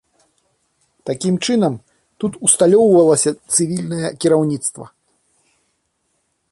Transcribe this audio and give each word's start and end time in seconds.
Такім 1.09 1.35
чынам, 1.45 1.73
тут 2.23 2.31
усталёўвалася 2.47 3.31
цывільнае 3.53 4.09
кіраўніцтва. 4.25 4.85